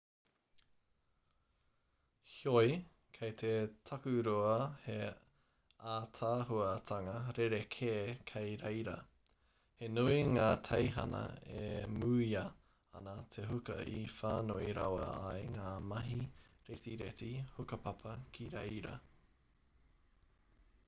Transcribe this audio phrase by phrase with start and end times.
[2.35, 2.69] heoi
[3.17, 3.49] kei te
[3.89, 4.53] takurua
[4.85, 4.95] he
[5.97, 7.91] ātaahuatanga rerekē
[8.33, 8.95] kei reira
[9.83, 11.21] he nui ngā teihana
[11.67, 11.69] e
[11.99, 12.43] mūia
[13.01, 16.19] ana e te huka i whānui rawa ai ngā mahi
[16.73, 18.97] retireti hukapapa ki reira